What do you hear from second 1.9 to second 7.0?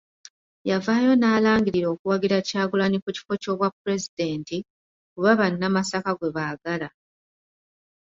okuwagira Kyagulanyi ku kifo ky'obwapulezidenti, kuba bannamasaka gwe baagala.